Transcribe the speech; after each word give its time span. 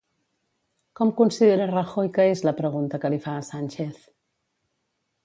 Com 0.99 1.11
considera 1.19 1.67
Rajoy 1.71 2.09
que 2.15 2.25
és 2.29 2.41
la 2.49 2.53
pregunta 2.63 3.01
que 3.05 3.13
li 3.15 3.21
fa 3.27 3.37
a 3.43 3.45
Sánchez? 3.51 4.01